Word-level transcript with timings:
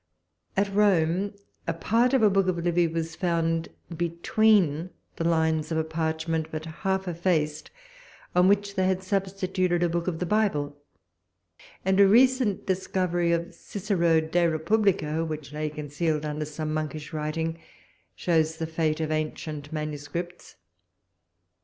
At 0.57 0.73
Rome, 0.73 1.35
a 1.67 1.75
part 1.75 2.15
of 2.15 2.23
a 2.23 2.29
book 2.31 2.47
of 2.47 2.57
Livy 2.57 2.87
was 2.87 3.15
found, 3.15 3.69
between 3.95 4.89
the 5.17 5.23
lines 5.23 5.71
of 5.71 5.77
a 5.77 5.83
parchment 5.83 6.47
but 6.49 6.65
half 6.65 7.07
effaced, 7.07 7.69
on 8.35 8.47
which 8.47 8.73
they 8.73 8.87
had 8.87 9.03
substituted 9.03 9.83
a 9.83 9.89
book 9.89 10.07
of 10.07 10.17
the 10.17 10.25
Bible; 10.25 10.75
and 11.85 11.99
a 11.99 12.07
recent 12.07 12.65
discovery 12.65 13.31
of 13.31 13.53
Cicero 13.53 14.19
De 14.21 14.47
Republicâ, 14.47 15.27
which 15.27 15.53
lay 15.53 15.69
concealed 15.69 16.25
under 16.25 16.45
some 16.45 16.73
monkish 16.73 17.13
writing, 17.13 17.59
shows 18.15 18.57
the 18.57 18.65
fate 18.65 18.99
of 19.01 19.11
ancient 19.11 19.71
manuscripts. 19.71 20.55